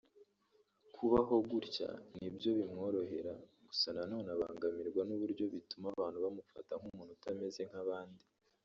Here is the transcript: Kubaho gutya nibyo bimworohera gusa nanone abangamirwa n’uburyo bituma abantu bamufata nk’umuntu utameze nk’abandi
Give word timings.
Kubaho 0.95 1.35
gutya 1.49 1.89
nibyo 2.19 2.49
bimworohera 2.57 3.33
gusa 3.67 3.87
nanone 3.97 4.27
abangamirwa 4.35 5.01
n’uburyo 5.05 5.43
bituma 5.53 5.85
abantu 5.95 6.17
bamufata 6.25 6.71
nk’umuntu 6.79 7.11
utameze 7.17 7.61
nk’abandi 7.69 8.23